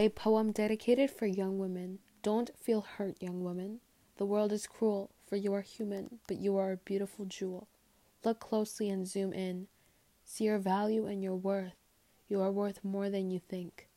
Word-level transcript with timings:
A 0.00 0.08
poem 0.08 0.50
dedicated 0.50 1.10
for 1.10 1.26
young 1.26 1.58
women. 1.58 1.98
Don't 2.22 2.50
feel 2.58 2.80
hurt, 2.80 3.20
young 3.20 3.44
woman. 3.44 3.80
The 4.16 4.24
world 4.24 4.50
is 4.50 4.66
cruel, 4.66 5.10
for 5.26 5.36
you 5.36 5.52
are 5.52 5.60
human, 5.60 6.20
but 6.26 6.38
you 6.38 6.56
are 6.56 6.72
a 6.72 6.78
beautiful 6.78 7.26
jewel. 7.26 7.68
Look 8.24 8.40
closely 8.40 8.88
and 8.88 9.06
zoom 9.06 9.34
in. 9.34 9.66
See 10.24 10.44
your 10.44 10.56
value 10.56 11.04
and 11.04 11.22
your 11.22 11.36
worth. 11.36 11.74
You 12.30 12.40
are 12.40 12.50
worth 12.50 12.82
more 12.82 13.10
than 13.10 13.30
you 13.30 13.40
think. 13.40 13.89